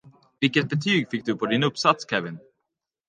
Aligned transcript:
Vilket 0.39 0.69
betyg 0.69 1.09
fick 1.09 1.25
du 1.25 1.35
på 1.37 1.45
din 1.45 1.63
uppsats, 1.63 2.05
Kevin? 2.09 2.39